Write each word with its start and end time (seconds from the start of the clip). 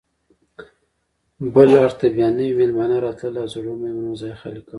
بل 1.53 1.69
اړخ 1.81 1.93
ته 1.99 2.07
بیا 2.15 2.27
نوي 2.37 2.53
میلمانه 2.59 2.97
راتلل 3.05 3.35
او 3.41 3.47
زړو 3.53 3.71
میلمنو 3.83 4.19
ځای 4.21 4.33
خالي 4.39 4.61
کاوه. 4.61 4.69